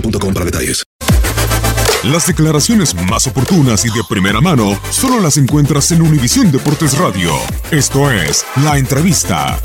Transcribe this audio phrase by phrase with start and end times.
[0.00, 0.84] boostmobile.com para detalles.
[2.04, 7.32] Las declaraciones más oportunas y de primera mano solo las encuentras en Univisión Deportes Radio.
[7.70, 9.58] Esto es La Entrevista.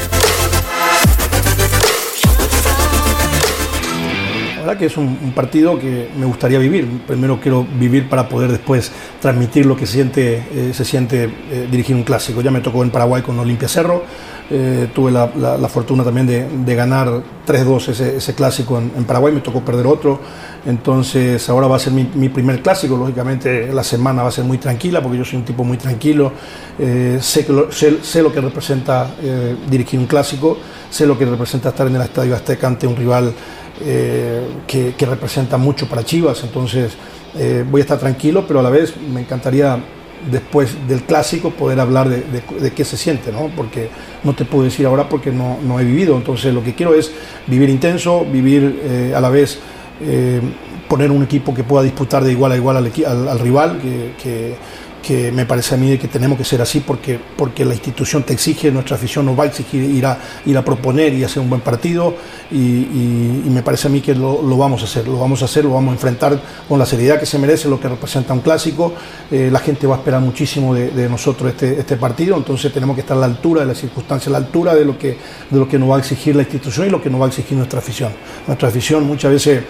[4.55, 6.87] La verdad que es un, un partido que me gustaría vivir.
[7.05, 11.67] Primero quiero vivir para poder después transmitir lo que se siente, eh, se siente eh,
[11.69, 12.41] dirigir un clásico.
[12.41, 14.03] Ya me tocó en Paraguay con Olimpia Cerro.
[14.53, 15.29] Eh, tuve la,
[15.69, 17.07] fortuna también de, ganar
[17.47, 20.19] 3-2 ese, ese clásico en, Paraguay, me tocó perder otro.
[20.65, 22.97] Entonces ahora va a ser mi, primer clásico.
[22.97, 26.33] Lógicamente la semana va a ser muy tranquila porque yo soy un tipo muy tranquilo.
[26.77, 30.57] Eh, sé, lo, sé, lo que representa eh, dirigir un clásico,
[30.89, 33.33] sé lo que representa estar en el Estadio Azteca ante un rival
[34.67, 36.91] que, representa mucho para Chivas, entonces
[37.71, 39.79] voy a estar tranquilo, pero a la vez me encantaría
[40.29, 43.49] después del clásico poder hablar de, qué se siente, ¿no?
[43.55, 43.89] porque
[44.23, 47.11] no te puedo decir ahora porque no, no he vivido, entonces lo que quiero es
[47.47, 49.59] vivir intenso, vivir eh, a la vez,
[50.01, 50.41] eh,
[50.87, 53.79] poner un equipo que pueda disputar de igual a igual al, rival,
[54.21, 54.55] que-
[55.01, 58.33] que me parece a mí que tenemos que ser así porque, porque la institución te
[58.33, 61.49] exige, nuestra afición nos va a exigir ir a, ir a proponer y hacer un
[61.49, 62.15] buen partido
[62.51, 63.01] y,
[63.51, 65.91] me parece a mí que lo, vamos a hacer, lo vamos a hacer, lo vamos
[65.91, 68.93] a enfrentar con la seriedad que se merece, lo que representa un clásico,
[69.31, 72.95] Eh, la gente va a esperar muchísimo de, de nosotros este, este partido, entonces tenemos
[72.95, 75.17] que estar a la altura de las circunstancias, a la altura de lo, que,
[75.49, 77.27] de lo que nos va a exigir la institución y lo que nos va a
[77.29, 78.11] exigir nuestra afición.
[78.45, 79.63] Nuestra afición muchas veces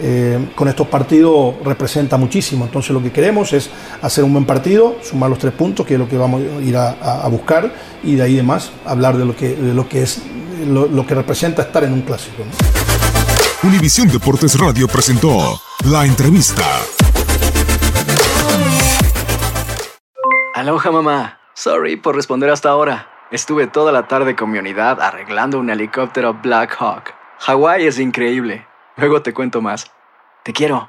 [0.00, 2.64] eh, con estos partidos representa muchísimo.
[2.64, 3.68] Entonces lo que queremos es
[4.00, 6.76] hacer un buen partido, sumar los tres puntos, que es lo que vamos a ir
[6.76, 7.72] a, a- a buscar,
[8.02, 10.22] y de ahí demás hablar de lo que, de lo que es
[10.66, 12.42] lo, lo que representa estar en un clásico.
[12.44, 13.68] ¿no?
[13.68, 16.64] Univisión Deportes Radio presentó La Entrevista.
[20.54, 21.38] Aloha mamá.
[21.54, 23.08] Sorry por responder hasta ahora.
[23.30, 27.12] Estuve toda la tarde con mi unidad arreglando un helicóptero Black Hawk.
[27.40, 28.66] Hawái es increíble.
[28.96, 29.86] Luego te cuento más.
[30.44, 30.88] Te quiero.